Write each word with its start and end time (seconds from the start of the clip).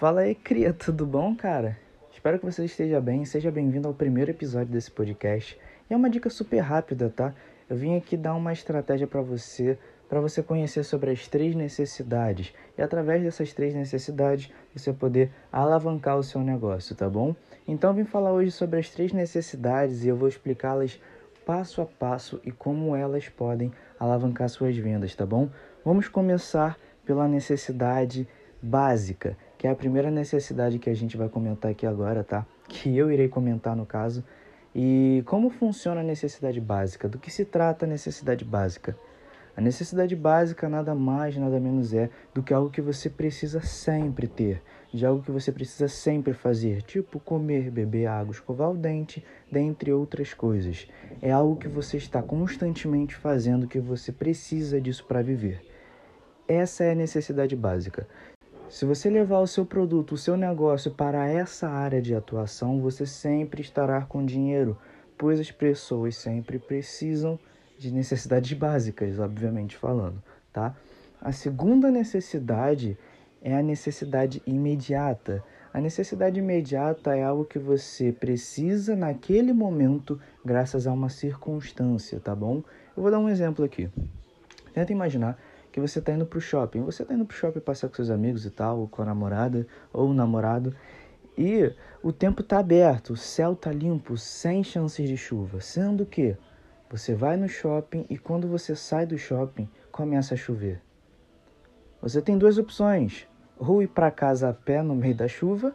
Fala 0.00 0.22
aí, 0.22 0.34
cria, 0.34 0.72
tudo 0.72 1.04
bom, 1.04 1.36
cara? 1.36 1.76
Espero 2.10 2.38
que 2.38 2.46
você 2.46 2.64
esteja 2.64 2.98
bem. 3.02 3.26
Seja 3.26 3.50
bem-vindo 3.50 3.86
ao 3.86 3.92
primeiro 3.92 4.30
episódio 4.30 4.72
desse 4.72 4.90
podcast. 4.90 5.60
E 5.90 5.92
é 5.92 5.96
uma 5.96 6.08
dica 6.08 6.30
super 6.30 6.60
rápida, 6.60 7.12
tá? 7.14 7.34
Eu 7.68 7.76
vim 7.76 7.94
aqui 7.94 8.16
dar 8.16 8.34
uma 8.34 8.50
estratégia 8.50 9.06
para 9.06 9.20
você, 9.20 9.78
para 10.08 10.18
você 10.18 10.42
conhecer 10.42 10.84
sobre 10.84 11.10
as 11.10 11.28
três 11.28 11.54
necessidades 11.54 12.50
e 12.78 12.80
através 12.80 13.22
dessas 13.22 13.52
três 13.52 13.74
necessidades 13.74 14.50
você 14.74 14.90
poder 14.90 15.30
alavancar 15.52 16.16
o 16.16 16.22
seu 16.22 16.40
negócio, 16.40 16.96
tá 16.96 17.06
bom? 17.06 17.36
Então 17.68 17.90
eu 17.90 17.94
vim 17.96 18.04
falar 18.04 18.32
hoje 18.32 18.52
sobre 18.52 18.80
as 18.80 18.88
três 18.88 19.12
necessidades 19.12 20.02
e 20.02 20.08
eu 20.08 20.16
vou 20.16 20.28
explicá-las 20.28 20.98
passo 21.44 21.82
a 21.82 21.84
passo 21.84 22.40
e 22.42 22.50
como 22.50 22.96
elas 22.96 23.28
podem 23.28 23.70
alavancar 23.98 24.48
suas 24.48 24.74
vendas, 24.78 25.14
tá 25.14 25.26
bom? 25.26 25.50
Vamos 25.84 26.08
começar 26.08 26.78
pela 27.04 27.28
necessidade 27.28 28.26
básica, 28.62 29.36
que 29.60 29.66
é 29.66 29.70
a 29.70 29.74
primeira 29.74 30.10
necessidade 30.10 30.78
que 30.78 30.88
a 30.88 30.94
gente 30.94 31.18
vai 31.18 31.28
comentar 31.28 31.70
aqui 31.70 31.86
agora, 31.86 32.24
tá? 32.24 32.46
Que 32.66 32.96
eu 32.96 33.12
irei 33.12 33.28
comentar 33.28 33.76
no 33.76 33.84
caso. 33.84 34.24
E 34.74 35.22
como 35.26 35.50
funciona 35.50 36.00
a 36.00 36.02
necessidade 36.02 36.58
básica? 36.58 37.06
Do 37.06 37.18
que 37.18 37.30
se 37.30 37.44
trata 37.44 37.84
a 37.84 37.88
necessidade 37.88 38.42
básica? 38.42 38.96
A 39.54 39.60
necessidade 39.60 40.16
básica 40.16 40.66
nada 40.66 40.94
mais, 40.94 41.36
nada 41.36 41.60
menos 41.60 41.92
é 41.92 42.08
do 42.32 42.42
que 42.42 42.54
algo 42.54 42.70
que 42.70 42.80
você 42.80 43.10
precisa 43.10 43.60
sempre 43.60 44.26
ter, 44.26 44.62
de 44.94 45.04
algo 45.04 45.22
que 45.22 45.30
você 45.30 45.52
precisa 45.52 45.88
sempre 45.88 46.32
fazer, 46.32 46.80
tipo 46.80 47.20
comer, 47.20 47.70
beber 47.70 48.06
água, 48.06 48.32
escovar 48.32 48.70
o 48.70 48.78
dente, 48.78 49.22
dentre 49.52 49.92
outras 49.92 50.32
coisas. 50.32 50.88
É 51.20 51.30
algo 51.30 51.56
que 51.56 51.68
você 51.68 51.98
está 51.98 52.22
constantemente 52.22 53.14
fazendo, 53.14 53.68
que 53.68 53.78
você 53.78 54.10
precisa 54.10 54.80
disso 54.80 55.04
para 55.06 55.20
viver. 55.20 55.60
Essa 56.48 56.84
é 56.84 56.92
a 56.92 56.94
necessidade 56.94 57.54
básica. 57.54 58.08
Se 58.70 58.84
você 58.84 59.10
levar 59.10 59.40
o 59.40 59.48
seu 59.48 59.66
produto, 59.66 60.12
o 60.12 60.16
seu 60.16 60.36
negócio 60.36 60.92
para 60.92 61.28
essa 61.28 61.68
área 61.68 62.00
de 62.00 62.14
atuação, 62.14 62.80
você 62.80 63.04
sempre 63.04 63.60
estará 63.60 64.02
com 64.02 64.24
dinheiro, 64.24 64.78
pois 65.18 65.40
as 65.40 65.50
pessoas 65.50 66.14
sempre 66.14 66.56
precisam 66.56 67.36
de 67.76 67.90
necessidades 67.90 68.56
básicas, 68.56 69.18
obviamente 69.18 69.76
falando, 69.76 70.22
tá? 70.52 70.76
A 71.20 71.32
segunda 71.32 71.90
necessidade 71.90 72.96
é 73.42 73.56
a 73.56 73.62
necessidade 73.62 74.40
imediata. 74.46 75.42
A 75.74 75.80
necessidade 75.80 76.38
imediata 76.38 77.16
é 77.16 77.24
algo 77.24 77.44
que 77.44 77.58
você 77.58 78.12
precisa 78.12 78.94
naquele 78.94 79.52
momento, 79.52 80.20
graças 80.44 80.86
a 80.86 80.92
uma 80.92 81.08
circunstância, 81.08 82.20
tá 82.20 82.36
bom? 82.36 82.62
Eu 82.96 83.02
vou 83.02 83.10
dar 83.10 83.18
um 83.18 83.28
exemplo 83.28 83.64
aqui. 83.64 83.90
Tenta 84.72 84.92
imaginar 84.92 85.36
que 85.72 85.80
você 85.80 85.98
está 85.98 86.12
indo 86.12 86.26
para 86.26 86.38
o 86.38 86.40
shopping. 86.40 86.82
Você 86.82 87.02
está 87.02 87.14
indo 87.14 87.24
para 87.24 87.34
o 87.34 87.36
shopping 87.36 87.60
passear 87.60 87.88
com 87.88 87.96
seus 87.96 88.10
amigos 88.10 88.44
e 88.44 88.50
tal, 88.50 88.80
ou 88.80 88.88
com 88.88 89.02
a 89.02 89.04
namorada 89.04 89.66
ou 89.92 90.08
o 90.08 90.14
namorado, 90.14 90.74
e 91.36 91.72
o 92.02 92.12
tempo 92.12 92.42
está 92.42 92.58
aberto, 92.58 93.14
o 93.14 93.16
céu 93.16 93.52
está 93.52 93.72
limpo, 93.72 94.16
sem 94.16 94.62
chances 94.62 95.08
de 95.08 95.16
chuva. 95.16 95.60
Sendo 95.60 96.04
que 96.04 96.36
você 96.90 97.14
vai 97.14 97.36
no 97.36 97.48
shopping 97.48 98.04
e 98.10 98.18
quando 98.18 98.48
você 98.48 98.74
sai 98.74 99.06
do 99.06 99.16
shopping, 99.16 99.68
começa 99.90 100.34
a 100.34 100.36
chover. 100.36 100.82
Você 102.02 102.20
tem 102.20 102.36
duas 102.36 102.58
opções: 102.58 103.26
ou 103.58 103.82
ir 103.82 103.88
para 103.88 104.10
casa 104.10 104.48
a 104.48 104.52
pé 104.52 104.82
no 104.82 104.94
meio 104.94 105.14
da 105.14 105.28
chuva, 105.28 105.74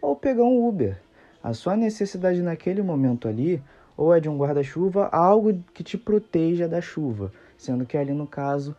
ou 0.00 0.14
pegar 0.16 0.44
um 0.44 0.66
Uber. 0.66 1.00
A 1.42 1.52
sua 1.52 1.76
necessidade 1.76 2.40
naquele 2.40 2.82
momento 2.82 3.26
ali, 3.26 3.62
ou 3.96 4.14
é 4.14 4.20
de 4.20 4.28
um 4.28 4.38
guarda-chuva, 4.38 5.08
algo 5.08 5.62
que 5.74 5.82
te 5.82 5.98
proteja 5.98 6.68
da 6.68 6.80
chuva, 6.80 7.32
sendo 7.56 7.84
que 7.84 7.96
ali 7.96 8.12
no 8.12 8.26
caso 8.26 8.76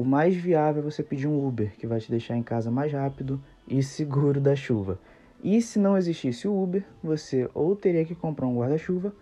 o 0.00 0.04
mais 0.04 0.36
viável 0.36 0.80
é 0.80 0.84
você 0.84 1.02
pedir 1.02 1.26
um 1.26 1.46
Uber, 1.46 1.72
que 1.76 1.86
vai 1.86 1.98
te 1.98 2.10
deixar 2.10 2.36
em 2.36 2.42
casa 2.42 2.70
mais 2.70 2.92
rápido 2.92 3.40
e 3.66 3.82
seguro 3.82 4.40
da 4.40 4.54
chuva. 4.54 4.98
E 5.42 5.60
se 5.60 5.78
não 5.78 5.96
existisse 5.96 6.46
o 6.46 6.62
Uber, 6.62 6.84
você 7.02 7.48
ou 7.52 7.74
teria 7.74 8.04
que 8.04 8.14
comprar 8.14 8.46
um 8.46 8.56
guarda-chuva 8.56 9.12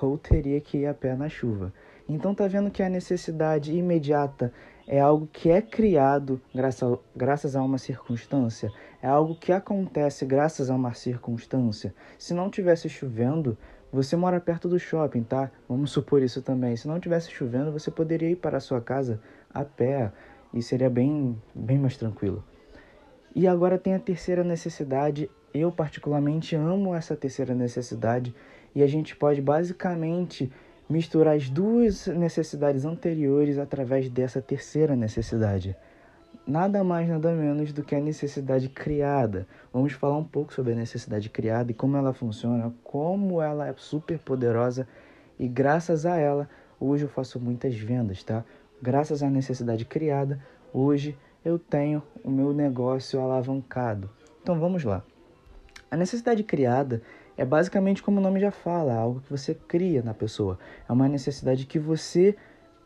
ou 0.00 0.18
teria 0.18 0.60
que 0.60 0.78
ir 0.78 0.86
a 0.86 0.94
pé 0.94 1.14
na 1.14 1.28
chuva. 1.28 1.72
Então 2.08 2.34
tá 2.34 2.46
vendo 2.46 2.70
que 2.70 2.82
a 2.82 2.88
necessidade 2.88 3.72
imediata 3.74 4.52
é 4.86 5.00
algo 5.00 5.26
que 5.32 5.50
é 5.50 5.60
criado 5.60 6.40
graças, 6.54 6.98
graças 7.14 7.56
a 7.56 7.62
uma 7.62 7.78
circunstância, 7.78 8.70
é 9.02 9.08
algo 9.08 9.34
que 9.34 9.52
acontece 9.52 10.24
graças 10.24 10.70
a 10.70 10.74
uma 10.74 10.92
circunstância. 10.92 11.94
Se 12.18 12.32
não 12.34 12.50
tivesse 12.50 12.88
chovendo, 12.88 13.56
você 13.92 14.16
mora 14.16 14.40
perto 14.40 14.68
do 14.68 14.78
shopping, 14.78 15.22
tá? 15.22 15.50
Vamos 15.68 15.90
supor 15.90 16.22
isso 16.22 16.42
também. 16.42 16.76
Se 16.76 16.86
não 16.86 17.00
tivesse 17.00 17.30
chovendo, 17.30 17.72
você 17.72 17.90
poderia 17.90 18.30
ir 18.30 18.36
para 18.36 18.58
a 18.58 18.60
sua 18.60 18.80
casa 18.80 19.20
a 19.56 19.64
pé 19.64 20.12
e 20.52 20.62
seria 20.62 20.90
bem, 20.90 21.40
bem 21.54 21.78
mais 21.78 21.96
tranquilo. 21.96 22.44
E 23.34 23.46
agora 23.46 23.78
tem 23.78 23.94
a 23.94 23.98
terceira 23.98 24.42
necessidade. 24.42 25.30
Eu 25.52 25.72
particularmente 25.72 26.54
amo 26.54 26.94
essa 26.94 27.16
terceira 27.16 27.54
necessidade 27.54 28.34
e 28.74 28.82
a 28.82 28.86
gente 28.86 29.16
pode 29.16 29.40
basicamente 29.40 30.50
misturar 30.88 31.34
as 31.34 31.48
duas 31.48 32.06
necessidades 32.06 32.84
anteriores 32.84 33.58
através 33.58 34.08
dessa 34.08 34.40
terceira 34.40 34.94
necessidade. 34.94 35.76
Nada 36.46 36.84
mais, 36.84 37.08
nada 37.08 37.32
menos 37.32 37.72
do 37.72 37.82
que 37.82 37.94
a 37.94 38.00
necessidade 38.00 38.68
criada. 38.68 39.48
Vamos 39.72 39.92
falar 39.94 40.16
um 40.16 40.24
pouco 40.24 40.54
sobre 40.54 40.72
a 40.72 40.76
necessidade 40.76 41.28
criada 41.28 41.72
e 41.72 41.74
como 41.74 41.96
ela 41.96 42.12
funciona, 42.12 42.72
como 42.84 43.42
ela 43.42 43.66
é 43.66 43.74
super 43.76 44.18
poderosa 44.18 44.86
e 45.38 45.48
graças 45.48 46.06
a 46.06 46.16
ela 46.16 46.48
hoje 46.78 47.04
eu 47.04 47.08
faço 47.08 47.40
muitas 47.40 47.74
vendas, 47.74 48.22
tá? 48.22 48.44
Graças 48.80 49.22
à 49.22 49.30
necessidade 49.30 49.84
criada, 49.84 50.38
hoje 50.72 51.16
eu 51.44 51.58
tenho 51.58 52.02
o 52.22 52.30
meu 52.30 52.52
negócio 52.52 53.18
alavancado. 53.20 54.10
Então 54.42 54.58
vamos 54.60 54.84
lá. 54.84 55.02
A 55.90 55.96
necessidade 55.96 56.42
criada 56.42 57.00
é 57.36 57.44
basicamente 57.44 58.02
como 58.02 58.18
o 58.18 58.22
nome 58.22 58.38
já 58.38 58.50
fala, 58.50 58.94
algo 58.94 59.20
que 59.20 59.30
você 59.30 59.54
cria 59.54 60.02
na 60.02 60.12
pessoa. 60.12 60.58
É 60.88 60.92
uma 60.92 61.08
necessidade 61.08 61.64
que 61.64 61.78
você 61.78 62.36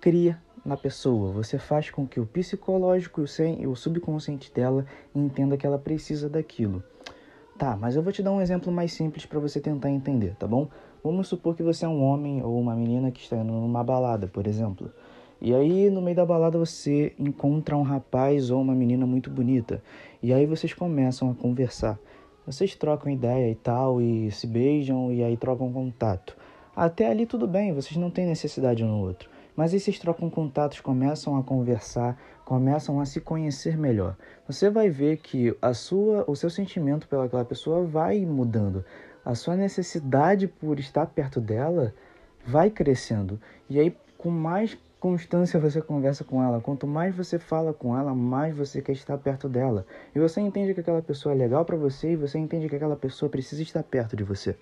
cria 0.00 0.40
na 0.64 0.76
pessoa. 0.76 1.32
Você 1.32 1.58
faz 1.58 1.90
com 1.90 2.06
que 2.06 2.20
o 2.20 2.26
psicológico 2.26 3.24
e 3.58 3.66
o 3.66 3.74
subconsciente 3.74 4.52
dela 4.52 4.86
entenda 5.14 5.56
que 5.56 5.66
ela 5.66 5.78
precisa 5.78 6.28
daquilo. 6.28 6.82
Tá, 7.58 7.76
mas 7.76 7.96
eu 7.96 8.02
vou 8.02 8.12
te 8.12 8.22
dar 8.22 8.32
um 8.32 8.40
exemplo 8.40 8.72
mais 8.72 8.92
simples 8.92 9.26
para 9.26 9.38
você 9.38 9.60
tentar 9.60 9.90
entender, 9.90 10.34
tá 10.36 10.46
bom? 10.46 10.68
Vamos 11.02 11.28
supor 11.28 11.54
que 11.54 11.62
você 11.62 11.84
é 11.84 11.88
um 11.88 12.02
homem 12.02 12.42
ou 12.42 12.58
uma 12.58 12.74
menina 12.74 13.10
que 13.10 13.20
está 13.20 13.36
indo 13.36 13.52
numa 13.52 13.84
balada, 13.84 14.26
por 14.26 14.46
exemplo. 14.46 14.90
E 15.42 15.54
aí, 15.54 15.88
no 15.88 16.02
meio 16.02 16.16
da 16.16 16.26
balada, 16.26 16.58
você 16.58 17.14
encontra 17.18 17.74
um 17.74 17.82
rapaz 17.82 18.50
ou 18.50 18.60
uma 18.60 18.74
menina 18.74 19.06
muito 19.06 19.30
bonita. 19.30 19.82
E 20.22 20.34
aí 20.34 20.44
vocês 20.44 20.74
começam 20.74 21.30
a 21.30 21.34
conversar. 21.34 21.98
Vocês 22.44 22.74
trocam 22.74 23.10
ideia 23.10 23.50
e 23.50 23.54
tal, 23.54 24.02
e 24.02 24.30
se 24.30 24.46
beijam, 24.46 25.10
e 25.10 25.22
aí 25.24 25.36
trocam 25.38 25.72
contato. 25.72 26.36
Até 26.76 27.08
ali 27.10 27.24
tudo 27.24 27.46
bem, 27.46 27.72
vocês 27.72 27.96
não 27.96 28.10
têm 28.10 28.26
necessidade 28.26 28.84
um 28.84 28.88
no 28.88 29.00
outro. 29.00 29.30
Mas 29.56 29.72
aí 29.72 29.80
vocês 29.80 29.98
trocam 29.98 30.28
contatos, 30.28 30.80
começam 30.80 31.36
a 31.36 31.42
conversar, 31.42 32.20
começam 32.44 33.00
a 33.00 33.06
se 33.06 33.20
conhecer 33.20 33.78
melhor. 33.78 34.16
Você 34.46 34.68
vai 34.68 34.90
ver 34.90 35.18
que 35.18 35.56
a 35.60 35.72
sua, 35.72 36.24
o 36.26 36.36
seu 36.36 36.50
sentimento 36.50 37.08
pelaquela 37.08 37.44
pessoa 37.44 37.84
vai 37.84 38.24
mudando. 38.26 38.84
A 39.24 39.34
sua 39.34 39.56
necessidade 39.56 40.48
por 40.48 40.78
estar 40.78 41.06
perto 41.06 41.40
dela 41.40 41.94
vai 42.46 42.70
crescendo. 42.70 43.40
E 43.68 43.78
aí, 43.78 43.96
com 44.16 44.30
mais 44.30 44.78
constância 45.00 45.58
você 45.58 45.80
conversa 45.80 46.22
com 46.22 46.42
ela, 46.42 46.60
quanto 46.60 46.86
mais 46.86 47.16
você 47.16 47.38
fala 47.38 47.72
com 47.72 47.98
ela, 47.98 48.14
mais 48.14 48.54
você 48.54 48.82
quer 48.82 48.92
estar 48.92 49.16
perto 49.16 49.48
dela. 49.48 49.86
E 50.14 50.20
você 50.20 50.42
entende 50.42 50.74
que 50.74 50.80
aquela 50.80 51.00
pessoa 51.00 51.34
é 51.34 51.38
legal 51.38 51.64
para 51.64 51.76
você 51.76 52.12
e 52.12 52.16
você 52.16 52.38
entende 52.38 52.68
que 52.68 52.76
aquela 52.76 52.94
pessoa 52.94 53.30
precisa 53.30 53.62
estar 53.62 53.82
perto 53.82 54.14
de 54.14 54.22
você. 54.22 54.54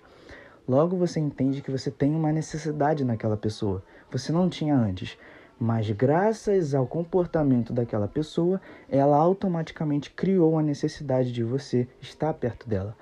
Logo 0.65 0.95
você 0.95 1.19
entende 1.19 1.61
que 1.61 1.69
você 1.69 1.91
tem 1.91 2.15
uma 2.15 2.31
necessidade 2.31 3.03
naquela 3.03 3.35
pessoa. 3.35 3.83
Você 4.11 4.31
não 4.31 4.49
tinha 4.49 4.75
antes. 4.75 5.17
Mas 5.59 5.91
graças 5.91 6.73
ao 6.73 6.87
comportamento 6.87 7.73
daquela 7.73 8.07
pessoa, 8.07 8.61
ela 8.87 9.17
automaticamente 9.17 10.09
criou 10.11 10.57
a 10.57 10.63
necessidade 10.63 11.33
de 11.33 11.43
você 11.43 11.85
estar 11.99 12.33
perto 12.33 12.69
dela. 12.69 12.95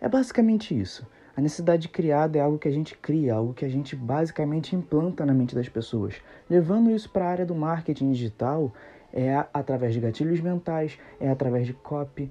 É 0.00 0.08
basicamente 0.08 0.78
isso. 0.78 1.06
A 1.38 1.40
necessidade 1.40 1.88
criada 1.88 2.36
é 2.36 2.40
algo 2.40 2.58
que 2.58 2.66
a 2.66 2.70
gente 2.72 2.98
cria, 2.98 3.34
algo 3.34 3.54
que 3.54 3.64
a 3.64 3.68
gente 3.68 3.94
basicamente 3.94 4.74
implanta 4.74 5.24
na 5.24 5.32
mente 5.32 5.54
das 5.54 5.68
pessoas. 5.68 6.16
Levando 6.50 6.90
isso 6.90 7.08
para 7.08 7.26
a 7.26 7.28
área 7.28 7.46
do 7.46 7.54
marketing 7.54 8.10
digital, 8.10 8.72
é 9.12 9.46
através 9.54 9.94
de 9.94 10.00
gatilhos 10.00 10.40
mentais, 10.40 10.98
é 11.20 11.30
através 11.30 11.64
de 11.64 11.74
copy 11.74 12.28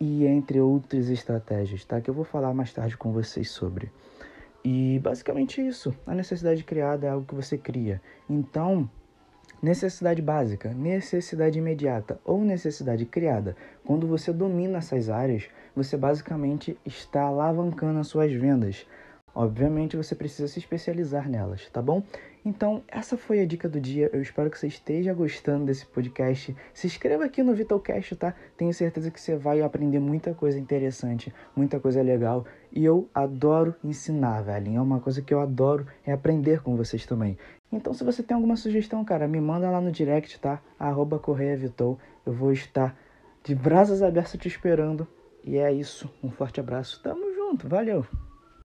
e 0.00 0.26
entre 0.26 0.60
outras 0.60 1.08
estratégias, 1.08 1.84
tá? 1.84 2.00
Que 2.00 2.10
eu 2.10 2.14
vou 2.14 2.24
falar 2.24 2.52
mais 2.52 2.72
tarde 2.72 2.96
com 2.96 3.12
vocês 3.12 3.48
sobre. 3.48 3.92
E 4.64 4.98
basicamente 4.98 5.64
isso. 5.64 5.94
A 6.04 6.12
necessidade 6.12 6.64
criada 6.64 7.06
é 7.06 7.10
algo 7.10 7.24
que 7.24 7.34
você 7.36 7.56
cria. 7.56 8.02
Então, 8.28 8.90
Necessidade 9.62 10.22
básica, 10.22 10.72
necessidade 10.72 11.58
imediata 11.58 12.18
ou 12.24 12.42
necessidade 12.42 13.04
criada. 13.04 13.54
Quando 13.84 14.06
você 14.06 14.32
domina 14.32 14.78
essas 14.78 15.10
áreas, 15.10 15.50
você 15.74 15.96
basicamente 15.96 16.76
está 16.84 17.22
alavancando 17.22 17.98
as 18.00 18.08
suas 18.08 18.32
vendas. 18.32 18.86
Obviamente 19.34 19.96
você 19.96 20.14
precisa 20.14 20.48
se 20.48 20.58
especializar 20.58 21.28
nelas, 21.28 21.68
tá 21.70 21.80
bom? 21.80 22.02
Então, 22.44 22.82
essa 22.88 23.16
foi 23.16 23.40
a 23.40 23.46
dica 23.46 23.68
do 23.68 23.78
dia. 23.78 24.08
Eu 24.12 24.22
espero 24.22 24.50
que 24.50 24.58
você 24.58 24.66
esteja 24.66 25.12
gostando 25.12 25.66
desse 25.66 25.84
podcast. 25.84 26.56
Se 26.72 26.86
inscreva 26.86 27.26
aqui 27.26 27.42
no 27.42 27.54
Vitalcast, 27.54 28.16
tá? 28.16 28.34
Tenho 28.56 28.72
certeza 28.72 29.10
que 29.10 29.20
você 29.20 29.36
vai 29.36 29.60
aprender 29.60 29.98
muita 29.98 30.32
coisa 30.32 30.58
interessante, 30.58 31.32
muita 31.54 31.78
coisa 31.78 32.02
legal. 32.02 32.46
E 32.72 32.82
eu 32.84 33.08
adoro 33.14 33.74
ensinar, 33.84 34.40
velho. 34.40 34.74
É 34.74 34.80
uma 34.80 35.00
coisa 35.00 35.20
que 35.20 35.34
eu 35.34 35.40
adoro 35.40 35.86
é 36.04 36.12
aprender 36.12 36.62
com 36.62 36.76
vocês 36.76 37.04
também. 37.04 37.36
Então, 37.70 37.92
se 37.92 38.02
você 38.02 38.22
tem 38.22 38.34
alguma 38.34 38.56
sugestão, 38.56 39.04
cara, 39.04 39.28
me 39.28 39.40
manda 39.40 39.70
lá 39.70 39.80
no 39.80 39.92
direct, 39.92 40.40
tá? 40.40 40.60
Arroba 40.78 41.18
Correia 41.18 41.56
Vitou. 41.56 41.98
Eu 42.24 42.32
vou 42.32 42.52
estar 42.52 42.96
de 43.44 43.54
braças 43.54 44.02
abertas 44.02 44.40
te 44.40 44.48
esperando. 44.48 45.06
E 45.44 45.56
é 45.58 45.72
isso. 45.72 46.10
Um 46.22 46.30
forte 46.30 46.60
abraço. 46.60 47.02
Tamo 47.02 47.32
junto. 47.34 47.68
Valeu! 47.68 48.06